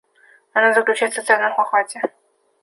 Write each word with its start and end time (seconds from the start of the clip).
Она 0.53 0.73
заключается 0.73 1.21
в 1.21 1.25
социальном 1.25 1.53
охвате. 1.61 2.01